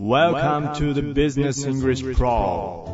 [0.00, 2.86] Welcome to the Business English Pro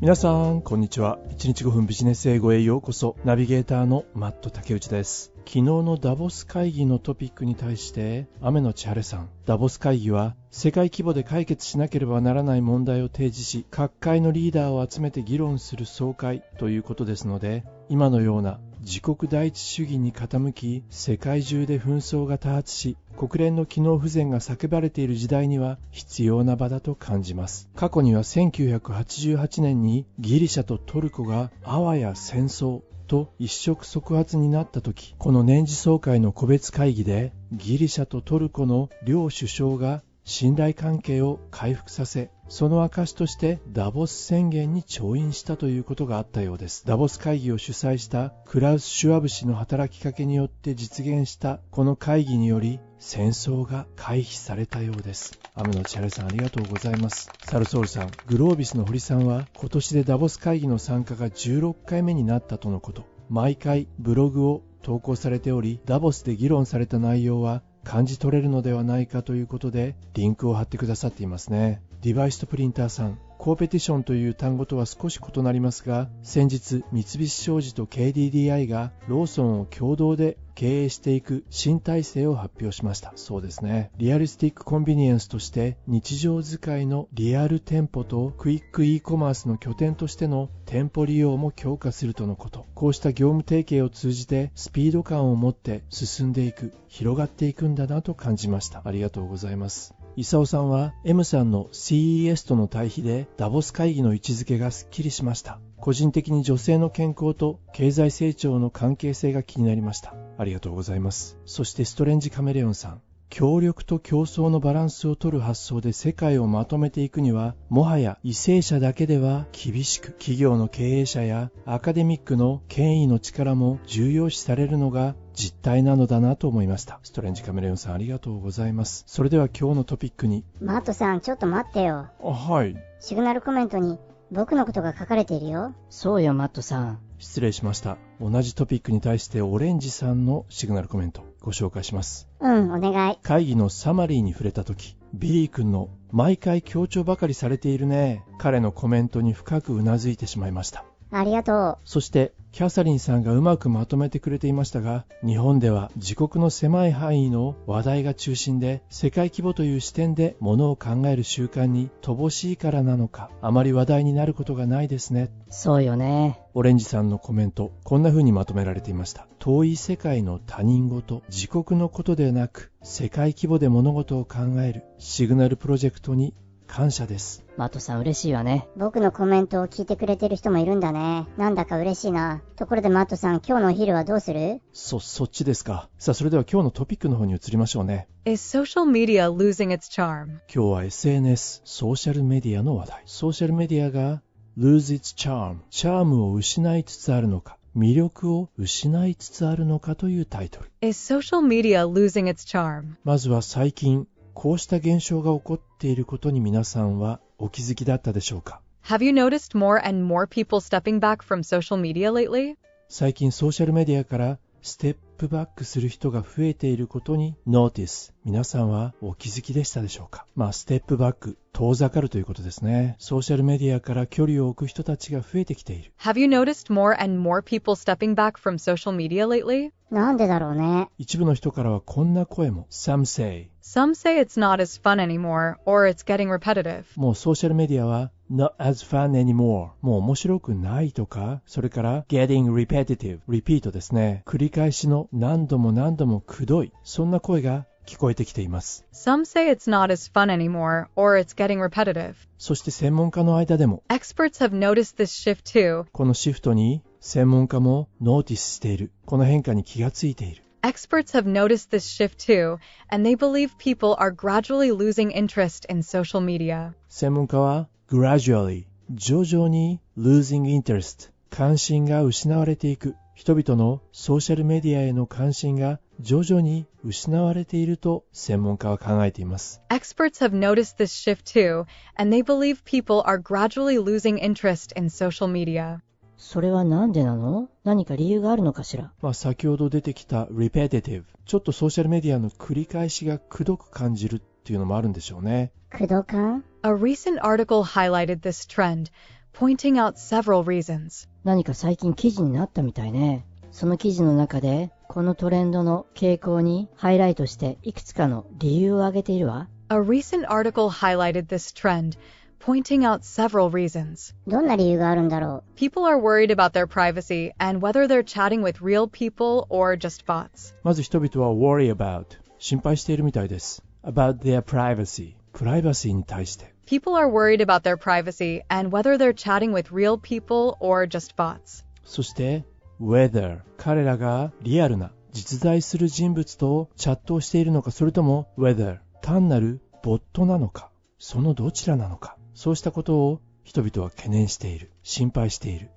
[0.00, 1.18] 皆さん、こんにちは。
[1.30, 3.16] 1日5分ビジネス英語へようこそ。
[3.24, 5.32] ナビゲーターのマット竹内です。
[5.38, 27.70] 昨日のダボス会議のトピックに対して、雨の千晴さん、ダボス会議は世界規模で解決しなければならない問題を提示し、各界のリーダーを集めて議論する総会ということですので、今のような自国第一主義に傾き、世界中で紛争が多発し、国連の機能不全が叫ばれている時代には必要な場だと感じます。
[27.76, 46.86] 過去には1988年にギリシャとトルコがあわや戦争と一触即発になった時、この年次総会の個別会議でギリシャとトルコの両首相が信頼関係を回復させ、その証としてダボス宣言に調印したということがあったようです。
[46.86, 55.38] ダボス会議を主催したクラウス・シュワブ氏の働きかけによって実現したこの会議により戦争が回避されたようです。
[55.54, 57.28] 雨の千晴さんありがとうございます。
[57.44, 63.04] サルソールさん、グロービスの堀さんは今年でダボス会議の参加が16回目になったとのこと。
[63.28, 71.82] 毎回ブログを投稿されており、ダボスで議論された内容は感じ取れるのではないかということでリンクを貼ってくださっていますね。
[72.02, 73.18] デバイスとプリンターさん。
[73.42, 83.12] コーペティションという単語とは少し異なりますが先日三菱商事と KDDI がローソンを共同で経営していく新体制を発表しました。
[83.16, 83.90] そうですね。
[83.96, 92.66] リアリスティックコンビニエンスとして日常使いのリアル店舗とクイック e コマースの拠点としての店舗利用も強化するとのこと。
[92.76, 98.82] こうした業務提携を通じてスピード感を持って進んでいく広がっていくんだなと感じました。
[98.84, 99.96] ありがとうございます。
[100.14, 105.58] イサオさんは M さんの CES との対比でダボス会議の位置づけがすっきりしました。
[105.78, 110.14] 個人的に女性の健康と経済成長の関係性が気になりました。
[110.36, 111.38] ありがとうございます。
[111.46, 113.02] そしてストレンジカメレオンさん
[113.32, 132.08] 協力と競争のバランスを取る発想で世界をまとめていくにはもはや為政者だけでは厳しく企業の経営者やアカデミックの権威の力も重要視されるのが実態なのだなと思いましたストレンジカメレオンさんありがとうございますそれでは今日のトピックにマットさん、ちょっと待ってよ。
[132.22, 133.98] あはいシグナルコメントに
[134.30, 135.74] 僕のことが書かれているよ。
[135.88, 136.98] そうよ、マットさん。
[137.18, 142.28] 失礼しました同じトピックに対してオレンジさんのシグナルコメントご紹介します。
[142.40, 143.18] うん、お願い。
[143.22, 148.22] 会議のサマリーに触れた時ビリー君の毎回強調ばかりされているね。
[148.38, 165.30] 彼のコメントに深くうなずいてしまいましたありがとそしてキャサリンさんがうまくまとめてくれていましたが日本では自国の狭い範囲の話題が中心で世界規模という視点でものを考える習慣に乏しいからなのかあまり話題になることがないですね。
[165.48, 166.40] そうよね。
[166.54, 169.26] オレンジさんのコメントこんな風にまとめられていました。
[169.38, 176.34] 遠い世界の他人事自国のことでなく世界規模で物事を考えるシグナルプロジェクトに
[176.74, 178.66] 感謝ですマットさん嬉しいわね。
[178.76, 178.78] う。
[178.78, 181.26] 僕のコメントを聞いてくれてる人もいるんだね。
[181.36, 182.40] なんだか嬉しいな。
[182.56, 184.62] ところでマットさん、今日のお昼はどうする？
[184.72, 190.28] そそっちですかさあそれでは今日のトピックの方に移りましょうね Is social media losing its charm?
[190.28, 194.22] 今日は SNS ソーシャルメディアの話題ソーシャルメディアが
[194.58, 202.94] lose its charm チャームを失いつつあるのか魅力を失いつつあるのかというタイトル Is social media losing its charm?
[203.04, 204.06] まずは最近
[204.42, 212.56] こうした現象が起こっていることに皆さんはお気づきだったでしょうか？Have you noticed more and more people stepping back from social media lately?
[212.88, 220.26] 最近ソーシャルメディアからステップバックする人が増えていることに Notice 皆さんはお気づきでしたでしょうか？
[220.34, 229.70] まあステップバック遠ざかるということですねソーシャルメディアから距離を置く人たちが増えてきている Have you noticed more and more people stepping back from social media lately?
[229.92, 230.88] なんでだろうね。
[230.98, 236.84] 一部の人からはこんな声も Some say Some say it's not as fun anymore, or it's getting repetitive.
[236.96, 250.10] もうソーシャルメディアは not as fun anymore もう面白くないとかそれから getting repetitive repeat ですね繰り返しの何度も何度もくどいそんな声が聞こえてきています Some say it's not as
[250.10, 252.14] fun anymore, or it's getting repetitive.
[252.38, 255.84] そして専門家の間でも Experts have noticed this shift too.
[255.92, 265.65] このシフトに専門家もノーティスしているこの変化に気がついている Experts have noticed this shift too, and they believe people are gradually losing interest
[265.69, 266.73] in social media.
[266.89, 279.59] 専門家は gradually 徐々に losing interest 関心が失われていく人々のソーシャルメディアへの関心が徐々に失われていると専門家は考えています。
[279.69, 281.65] Experts have noticed this shift too,
[281.97, 285.81] and they believe people are gradually losing interest in social media.
[286.24, 287.48] それはなんでなの？
[287.64, 288.92] 何か理由があるのかしら？
[289.02, 295.50] まあ、先ほど出てきた repetitive ちょっとソーシャルメディアの繰り返しがくどく感じるっていうのもあるんでしょうね。
[295.70, 298.86] 駆動感 A recent article highlighted this trend,
[299.34, 301.08] pointing out several reasons.
[301.24, 303.26] 何か最近記事になったみたいね。
[303.50, 309.48] その記事の中で、このトレンドの傾向にハイライトしていくつかの理由を挙げているわ。
[309.68, 311.98] A recent article highlighted this trend,
[312.41, 314.15] pointing out several reasons.
[314.27, 319.77] どんな理由があるんだろ People are worried about their privacy and whether they're chatting with real people or
[319.77, 320.55] just bots.
[320.63, 322.05] まず人々は worry about
[322.39, 323.63] 心配しているみたいです。
[323.83, 326.53] about their privacy プライバシーに対して。
[326.65, 331.15] People are worried about their privacy and whether they're chatting with real people or just
[331.15, 331.63] bots.
[331.83, 332.43] そして
[332.81, 340.69] whether 彼らがリアルな実在する人物とチャットをしているのかそれとも whether 単なるボットなのか
[340.99, 345.70] そのどちらなのか そうしたことを人々は懸念している、心配している。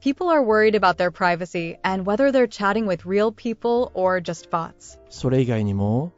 [5.10, 6.12] それ以外にも、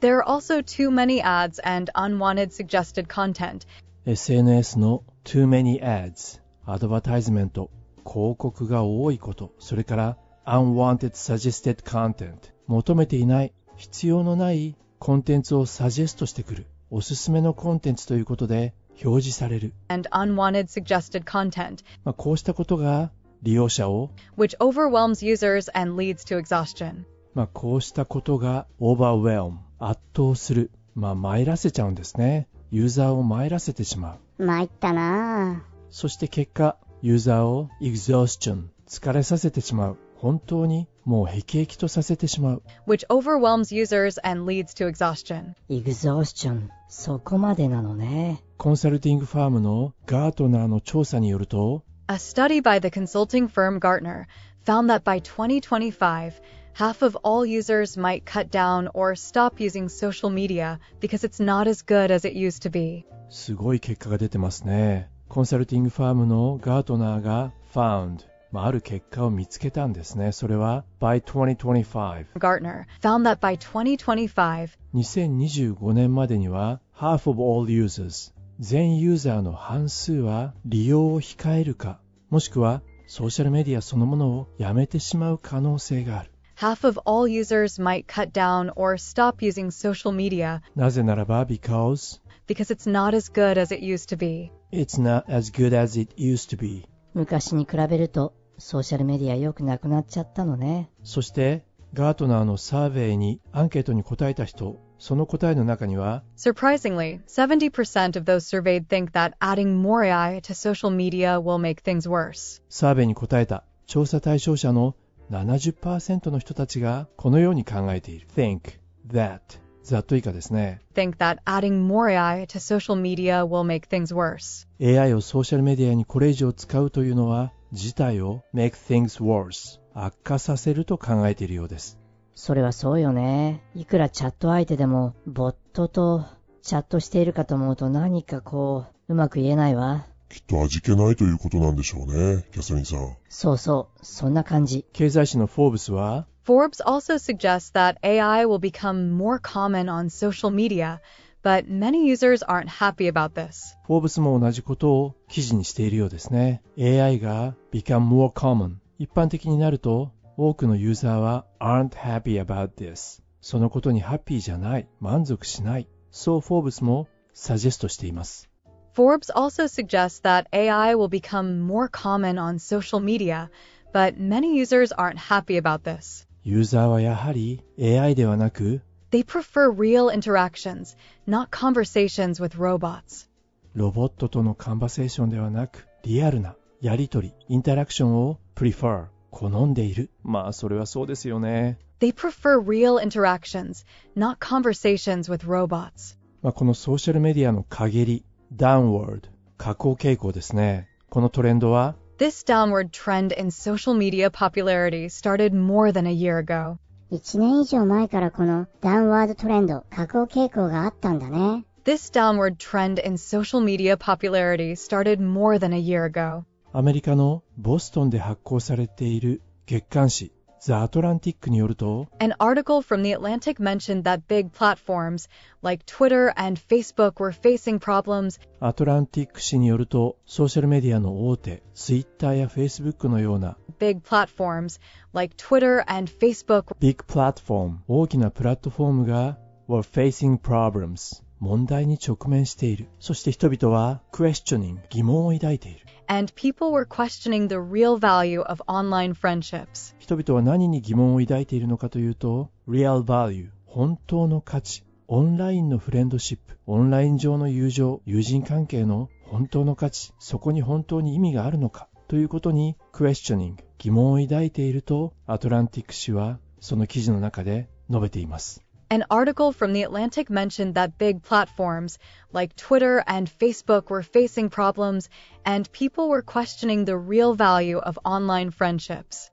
[4.05, 7.71] SNS の Too Many Ads、アドバタイズメント、
[8.05, 12.37] 広告が多いこと、それから、Unwanted Suggested Content、
[12.67, 18.73] 求めていない、必要のないコンテンツをサジェストしてくる、おすすめのコンテンツということで、
[19.03, 23.11] 表示される、and unwanted suggested content, まあ、こうしたことが
[23.43, 27.03] 利用者を、which overwhelms users and leads to exhaustion.
[27.33, 34.45] まあ、こうしたことが overwhelm 圧倒する、まあ、参らせちゃうんですねユーザーを参らせてしまうう。
[34.45, 39.97] 参ったなそして結果、ユーザーを exhaustion 疲れさせてしまう。
[40.15, 42.63] 本当にもう辟易とさせてしまう。
[42.87, 45.53] which overwhelms users and leads to exhaustion.
[45.69, 46.69] エグゾーション。
[46.89, 48.43] そこまでなのね。
[48.57, 54.25] コンサルティングファームのガートナーの調査によると、A study by the consulting firm Gartner
[54.65, 56.33] found that by 2025,
[56.73, 61.67] half of all users might cut down or stop using social media because it's not
[61.67, 63.05] as good as it used to be.
[63.29, 65.11] すごい結果が出てますね。
[65.29, 70.31] コンサルティングファームのガートナーが found、まあ、ある結果を見つけたんですね。
[70.31, 72.25] それは by 2025。
[72.39, 81.99] Gartner found that by 2025, 2025年までには half of all users 全ユーザーの半数は利用を控えるか
[82.31, 92.73] もしくはソーシャルメディアそのものをやめてしまう可能性がある half of all users might cut down or stop using social media なぜならば because because
[92.73, 94.51] it's not as good as it used to be.
[94.71, 100.89] it's not as good as it used to be 昔に比べると、ソーシャルメディア良くなくなっちゃったのね。
[101.03, 101.63] そして
[101.93, 111.81] ガートナーのサーベイにアンケートに答えた人その答えの中には Surprisingly, 70% of those surveyed think that adding more AI to social media will make
[111.81, 112.61] things worse.
[112.69, 114.95] サーベイに答えた調査対象者の
[115.31, 119.39] 70%の人たちがこのように考えている think that
[119.83, 124.67] ざっと以下ですね Think that adding more AI to social media will make things worse.
[124.81, 131.97] AI をソーシャルメディアにこれ以上使うというのは事態を make things worse 悪化させると考えているようです
[132.37, 133.63] それはそうよね。
[133.73, 136.23] いくらチャット相手でも、ボットと
[136.61, 140.05] チャットしているかと思うと何かこう、うまく言えないわ。
[140.29, 143.17] きっと味気ないということなんでしょうね、キャサリンさん。
[143.27, 144.85] そうそう、そんな感じ。
[144.93, 150.99] 経済誌のフォーブスは？Forbes also suggests that AI will become more common on social media,
[151.41, 153.75] but many users aren't happy about this.
[153.87, 168.49] フォーブスも同じことを記事にしているようですね AI が become more common 一般的になると多くのユーザーは aren't happy about this そのことにハッピーじゃない満足しないそうフォーブスもサジェストしています
[168.95, 173.51] Forbes also suggests that AI will become more common on social media,
[173.93, 176.27] but many users aren't happy about this.
[176.43, 183.29] ユーザーはやはり AI ではなく They prefer real interactions, not conversations with robots.
[183.75, 193.83] ロボットとのカンバセーションではなくリアルなやりとりインタラクションを prefer 好んでいるまあそれはそうですよね They prefer real interactions,
[194.15, 196.15] not conversations with robots.
[196.43, 199.21] まあ、このソーシャルメディアの陰り downward
[199.57, 206.77] 下降傾向ですねこのトレンドは This downward trend in social media popularity started more than a year ago.
[207.11, 211.63] 1年以上前からこのダウンワードトレンド、下降傾向があったんだね。
[211.85, 216.43] This downward trend in social media popularity started more than a year ago.
[216.73, 225.29] アメリカのボストンで発行されている月刊誌ザ・アトランティックによると An article from The Atlantic mentioned that big platforms
[225.63, 234.81] like Twitter and Facebook were facing problems アトランティック誌によるとソーシャルメディアの大手 Twitter や Facebook のような big platforms
[235.13, 239.37] like Twitter and Facebook ビッグプラットフォーム大きなプラットフォームが
[239.69, 242.87] were facing problems 問題に直面している。
[242.99, 245.85] そして人々は questioning 疑問を抱いている。
[246.07, 249.95] And people were questioning the real value of online friendships.
[249.99, 271.98] 人々は何に疑問を抱いているのかというと real value 本当の価値オンラインのフレンドシップオンライン上の友情友人関係の本当の価値そこに本当に意味があるのかということに questioning 疑問を抱いているとアトランティック氏はその記事の中で述べています An article from The Atlantic mentioned that big platforms
[272.32, 275.08] like Twitter and Facebook were facing problems,
[275.46, 279.30] and people were questioning the real value of online friendships.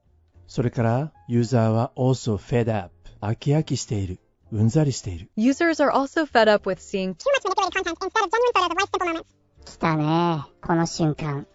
[0.47, 4.19] それからユーザーは also fed up 飽き飽きしている
[4.51, 7.13] うんざりしている Users are also fed up with seeing
[9.65, 10.43] 来たね。
[10.61, 11.45] この瞬間。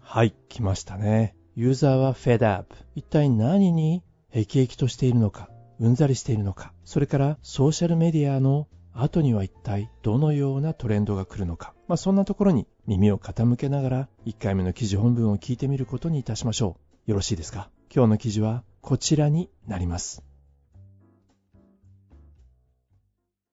[0.00, 1.34] はい、来ましたね。
[1.56, 2.74] ユーザーは fed up。
[2.94, 5.48] 一体何に辟易としているのか、
[5.79, 11.73] うんざりしているのか、それからソーシャルメディアの後には一体どのようなトレンドが来るのか。
[11.87, 17.11] まあそんなところに耳を傾けながら1回目の記事本文を聞いてみることにいたしましょう。
[17.11, 20.21] よろしいですか今日の記事はこちらになります。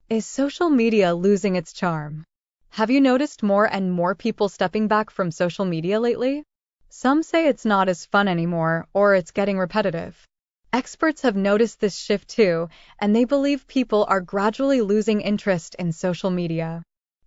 [0.08, 2.24] Is social media losing its charm?
[2.72, 6.42] Have you noticed more and more people stepping back from social media lately?
[6.90, 10.26] Some say it's not as fun anymore, or it's getting repetitive.
[10.72, 12.68] Experts have noticed this shift too,
[12.98, 16.82] and they believe people are gradually losing interest in social media.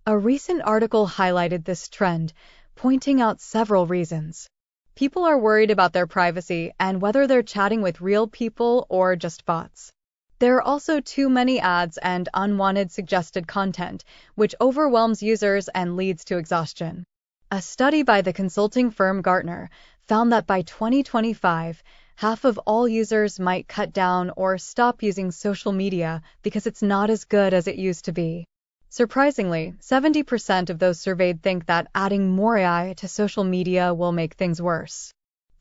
[0.06, 2.32] A recent article highlighted this trend,
[2.74, 4.48] pointing out several reasons.
[4.94, 9.44] People are worried about their privacy and whether they're chatting with real people or just
[9.44, 9.90] bots.
[10.38, 14.04] There are also too many ads and unwanted suggested content,
[14.34, 17.04] which overwhelms users and leads to exhaustion.
[17.50, 19.68] A study by the consulting firm Gartner
[20.06, 21.82] found that by 2025,
[22.20, 27.08] half of all users might cut down or stop using social media because it's not
[27.08, 28.44] as good as it used to be.
[28.90, 34.34] Surprisingly, 70% of those surveyed think that adding more AI to social media will make
[34.34, 35.10] things worse.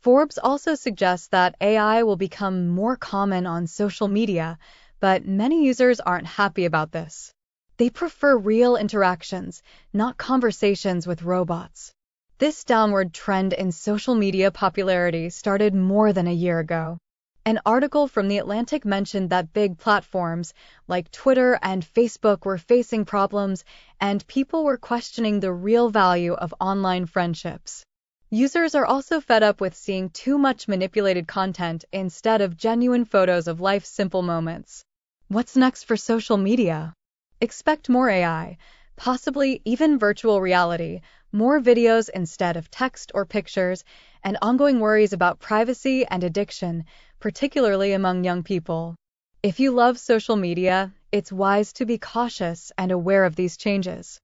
[0.02, 4.60] Forbes also suggests that AI will become more common on social media,
[5.00, 7.32] but many users aren't happy about this.
[7.78, 9.64] They prefer real interactions,
[9.94, 11.94] not conversations with robots.
[12.40, 16.98] This downward trend in social media popularity started more than a year ago.
[17.44, 20.54] An article from The Atlantic mentioned that big platforms
[20.88, 23.66] like Twitter and Facebook were facing problems,
[24.00, 27.84] and people were questioning the real value of online friendships.
[28.30, 33.50] Users are also fed up with seeing too much manipulated content instead of genuine photos
[33.50, 34.82] of life's simple moments.
[35.28, 36.94] What's next for social media?
[37.42, 38.58] Expect more AI,
[38.96, 41.02] possibly even virtual reality,
[41.33, 43.85] more videos instead of text or pictures,
[44.23, 46.85] and ongoing worries about privacy and addiction,
[47.21, 48.95] particularly among young people.
[49.43, 54.19] If you love social media, it's wise to be cautious and aware of these changes.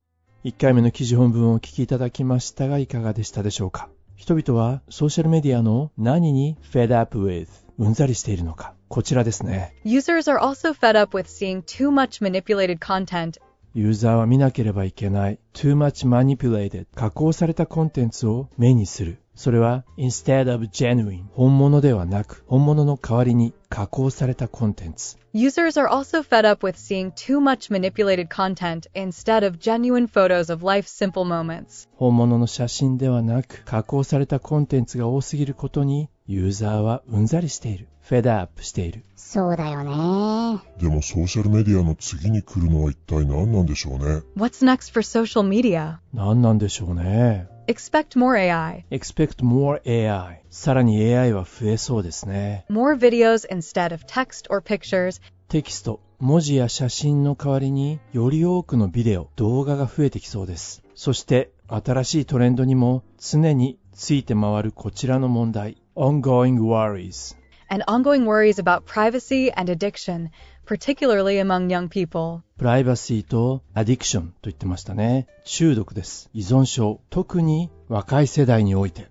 [0.45, 12.79] 1回目の記事本文をお聞きいただきましたがいかがでしたでしょうか人々はソーシャルメディアの何に fed up with うんざりしているのかこちらですね Users are also fed up with seeing too much manipulated
[12.79, 13.39] content
[13.78, 26.78] ユーザーは見なければいけない too much manipulated 加工されたコンテンツを目にするそれは instead of genuine 本物ではなく本物の代わりに加工されたコンテンツ Users are also fed up with
[26.78, 31.90] seeing too much manipulated content instead of genuine photos of life's simple moments.
[31.98, 39.04] 本物の写真ではなく加工されたコンテンツが多すぎることにユーザーはうんざりしているフェダアップしている。
[39.16, 40.62] そうだよね。
[40.80, 44.22] でもソーシャルメディアの次に来るのは一体何なんでしょうね。
[44.38, 45.98] What's next for social media?
[46.14, 47.48] 何なんでしょうね。
[47.68, 52.68] Expect more AI, expect more AI さらに AI は増えそうですね。
[52.70, 60.84] More videos instead of text or pictures, テキスト文字や写真の代わりにより多くのビデオ動画が増えてきそうです。
[60.94, 65.82] そして新しいトレンドにも常について回るこちらの問題。
[65.96, 67.36] Ongoing worries
[67.69, 70.31] and ongoing worries about privacy and addiction,
[70.67, 72.43] particularly among young people.
[72.59, 79.09] プライバシーとアディクションと言ってましたね中毒です依存症特に若い世代において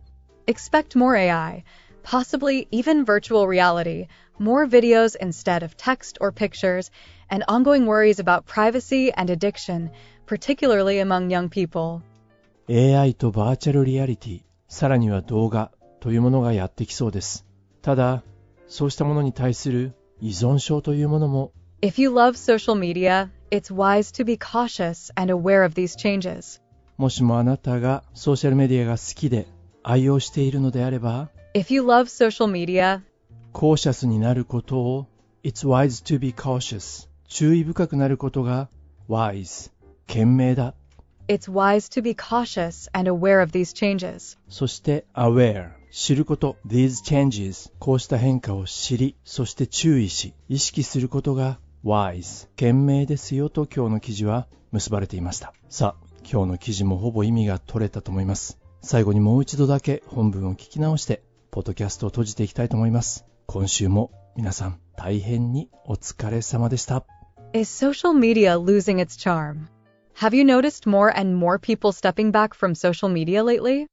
[0.47, 1.63] Expect more AI,
[2.03, 4.07] possibly even virtual reality,
[4.39, 6.91] more videos instead of text or pictures,
[7.29, 9.89] and ongoing worries about privacy and addiction,
[10.25, 12.01] particularly among young people.
[12.69, 17.45] AI とバーチャルリアリティさらには動画というものがやってきそうです
[17.81, 18.23] ただ
[18.66, 21.52] そうしたものに対する依存症というものも
[21.82, 26.60] If you love social media, it's wise to be cautious and aware of these changes.
[26.96, 29.46] もしもあなたがソーシャルメディアが好きで
[29.82, 33.02] 愛用しているのであれば If you love social media,
[33.52, 35.06] コーシャスになることを
[35.42, 38.68] It's wise to be cautious 注意深くなることが
[39.08, 39.70] wise
[40.06, 40.74] 賢明だ。
[41.28, 44.38] It's wise to be cautious and aware of these changes.
[44.48, 61.22] そして aware 知ること these changes こうした変化を知りそして注意し意識することが wise 賢明ですよと今日の記事は結ばれていましたさあ今日の記事もほぼ意味が取れたと思います最後にもう一度だけ本文を聞き直して
[61.52, 67.04] ポッドキャストを閉じていきたいと思います今週も皆さん大変にお疲れ様でした
[67.52, 69.68] Is social media losing its charm?
[70.16, 73.86] Have you noticed more and more people stepping back from social media lately?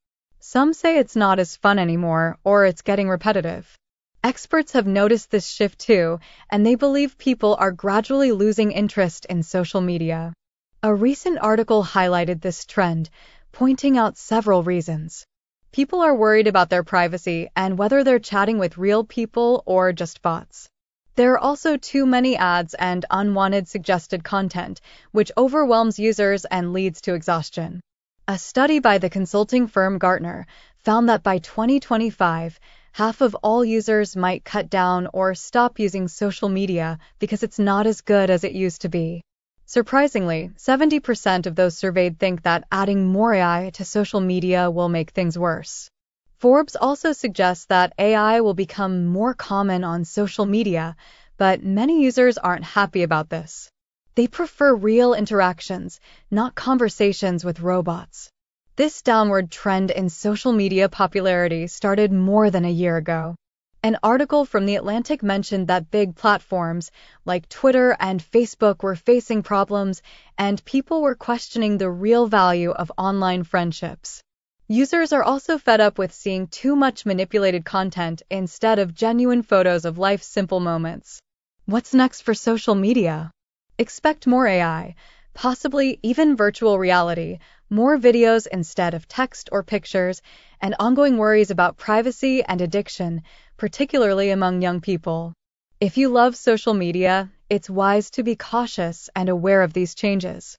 [0.43, 3.77] Some say it's not as fun anymore or it's getting repetitive.
[4.24, 6.19] Experts have noticed this shift too,
[6.50, 10.33] and they believe people are gradually losing interest in social media.
[10.81, 13.12] A recent article highlighted this trend,
[13.51, 15.27] pointing out several reasons.
[15.71, 20.24] People are worried about their privacy and whether they're chatting with real people or just
[20.24, 20.67] bots.
[21.15, 24.81] There are also too many ads and unwanted suggested content,
[25.12, 27.79] which overwhelms users and leads to exhaustion.
[28.28, 30.46] A study by the consulting firm Gartner
[30.78, 32.60] found that by 2025,
[32.92, 37.88] half of all users might cut down or stop using social media because it's not
[37.88, 39.22] as good as it used to be.
[39.66, 45.12] Surprisingly, 70% of those surveyed think that adding more AI to social media will make
[45.12, 45.90] things worse.
[46.38, 50.96] Forbes also suggests that AI will become more common on social media,
[51.38, 53.72] but many users aren't happy about this.
[54.15, 56.00] They prefer real interactions,
[56.30, 58.30] not conversations with robots.
[58.75, 63.36] This downward trend in social media popularity started more than a year ago.
[63.84, 66.91] An article from The Atlantic mentioned that big platforms
[67.25, 70.01] like Twitter and Facebook were facing problems,
[70.38, 74.22] and people were questioning the real value of online friendships.
[74.68, 79.86] Users are also fed up with seeing too much manipulated content instead of genuine photos
[79.86, 81.20] of life's simple moments.
[81.65, 83.32] What's next for social media?
[83.81, 84.95] Expect more AI,
[85.35, 90.23] possibly even virtual reality, more videos instead of text or pictures,
[90.62, 93.22] and ongoing worries about privacy and addiction,
[93.59, 95.35] particularly among young people.
[95.79, 100.57] If you love social media, it's wise to be cautious and aware of these changes.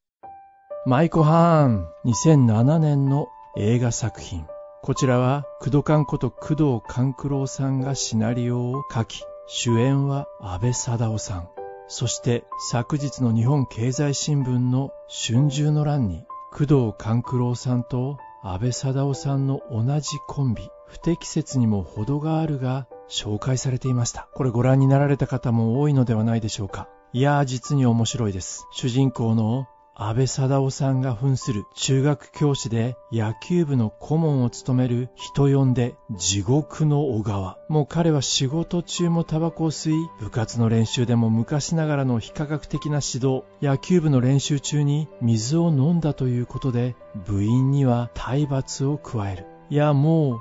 [0.86, 4.46] マイコハーン2007年の映画作品
[4.84, 11.50] こちらは工藤官こと工藤官九郎さんがシナリオを書き主演は安倍貞夫さん
[11.95, 24.27] そして昨日の日本経済新聞の春秋の欄に工藤勘九郎さんと安倍貞夫さんの同じコンビ不適切にも程があるが紹介されていました。
[24.33, 26.89] これご覧になられた方も多いのではないでしょうか。
[27.13, 28.67] いやー実に面白いです。
[28.73, 37.59] 主人公の安倍貞夫さんが扮する中学教師で野球部の顧問を務める人呼んで地獄の小川。
[37.69, 49.47] もう彼は仕事中もタバコを吸い、部活の練習でも昔ながらの非科学的な指導、野球部の練習中に水を飲んだということで、部員には体罰を加える。
[49.69, 50.41] いやもう、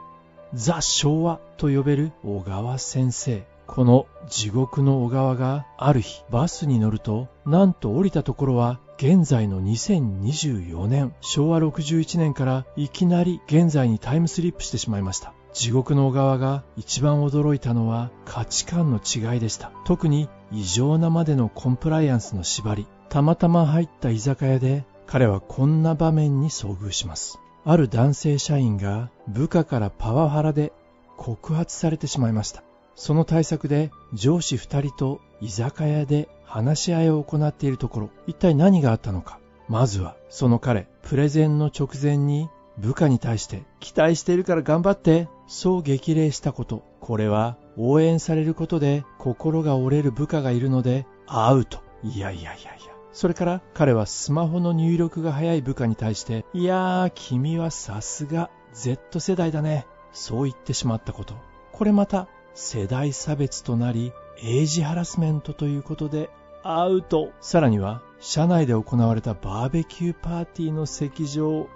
[0.54, 3.51] ザ・昭和と呼べる小川先生。
[3.72, 15.34] この地獄の小川がある日バスに乗るとなんと降りたところは現在の2024年昭和61年からいきなり現在にタイムスリップしてしまいました。
[15.54, 19.72] 地獄の小川が一番驚いたのは価値観の違いでした。
[19.86, 22.88] 特に異常なまでのコンプライアンスの縛り。
[23.08, 27.40] たまたま入った居酒屋で彼はこんな場面に遭遇します。
[27.64, 30.74] ある男性社員が部下からパワハラで
[31.16, 32.64] 告発されてしまいました。
[32.96, 39.40] その対策で上司二人と居酒屋で話し合いを行っているところ、一体何があったのか。
[39.68, 45.28] まずは、その彼、プレゼンの直前に部下に対して期待しているから頑張って。
[45.48, 46.84] そう激励したこと。
[47.02, 51.06] これは応援されることで心が折れる部下がいるので。
[51.28, 52.94] アウトいやいやいやいや。
[53.12, 56.46] それから彼はスマホの入力が早い部下に対して。
[56.54, 59.86] いやー君はさすが Z 世代だね。
[60.14, 61.36] そう言ってしまったこと。
[61.74, 66.30] これまた世代差別となりエイジハラスメントということで
[66.64, 71.68] アウトさらには社内で行われたバーベキューパーティーの席上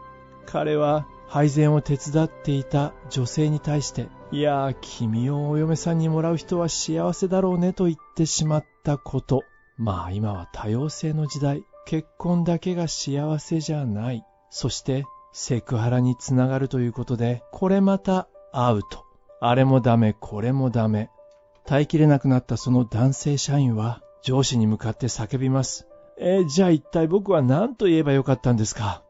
[0.45, 9.43] 彼は配膳を手伝っていた女性に対していやー君をお嫁さんにもらう人は幸せだろうねと言ってしまったこと。
[9.77, 11.63] まあ今は多様性の時代。
[11.85, 14.25] 結婚だけが幸せじゃない。
[14.49, 19.04] そしてセクハラにつながるということでこれまたアウト
[19.47, 21.09] あれもダメこれもダメ
[21.65, 29.03] 耐えきれなくなったその男性社員は上司に向かって叫びますえーじゃあ一体僕は何と言えばよかったんですか？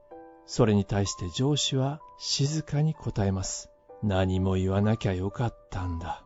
[0.48, 3.70] それに対して上司は静かに答えます。
[4.04, 6.24] 何も言わなきゃよかったんだ。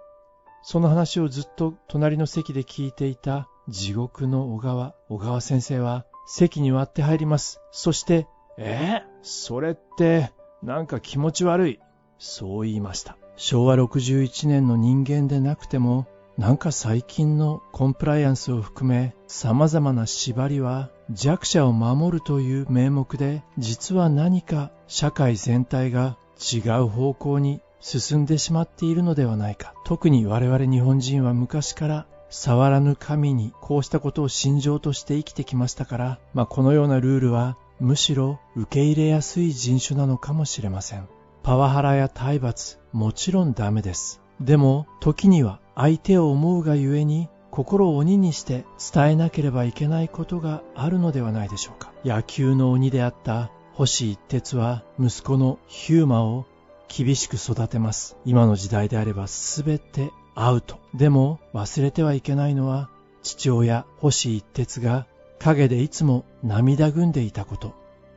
[0.64, 4.96] その話をずっと隣の席で聞いていた地獄の小川。
[5.10, 7.62] 小川先生は席に割って入ります。
[7.72, 10.32] そして、えー、それって、
[10.64, 11.80] なんか気持ち悪い。
[12.18, 13.18] そう言いました。
[13.42, 29.74] 昭和61年の人間でなくても、なんか最近のコンプライアンスを含め様々な縛りは弱者を守るという名目で実は何か社会全体が違う方向に進んでしまっているのではないか。
[29.86, 41.08] 特に我々日本人は昔から触らぬ神にこうしたことを信条として生きてきましたから、まあ、このようなルールはむしろ受け入れやすい人種なのかもしれません。
[41.42, 44.22] パワハラや体罰、もちろんダメです。
[44.42, 51.92] でも、時には相手を思うがゆえに心を鬼にして伝えなければいけないことがあるのではないでしょうか。
[52.06, 56.46] 野球の鬼であった星一徹は息子のヒューマを
[56.88, 58.18] 厳しく育てます。
[58.26, 60.80] 今の時代であれば全てアウト。
[60.94, 62.90] でも忘れてはいけないのは
[63.24, 65.06] 父親星一徹が
[65.40, 67.74] 陰でいつも涙ぐんでいたこと。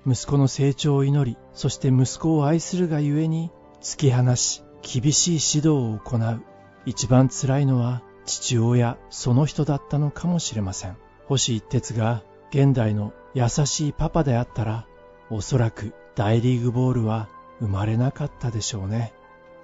[0.07, 3.51] 息子の成長を祈り、そして息子を愛するがゆえに
[3.83, 6.43] 突き放し、厳しい指導を行う。
[6.87, 10.97] 一番辛いのは父親その人だったのかもしれません。
[11.27, 14.87] 星一徹が現代の優しいパパであったら、
[15.31, 19.13] おそらく大リーグボールは生まれなかったでしょうね。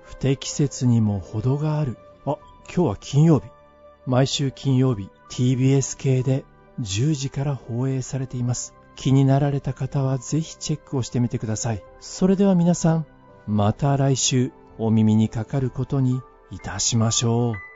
[0.03, 1.97] 不適切にも程がある。
[2.27, 3.47] あ、今日は金曜日。
[4.05, 6.45] 毎週金曜日 TBS 系で
[6.81, 8.75] 10時から放映されています。
[8.97, 11.85] 気になられた方はぜひチェックをしてみてください。
[12.01, 13.07] それでは皆さん、
[13.49, 17.68] また来週お耳にかかることにいたしましょう。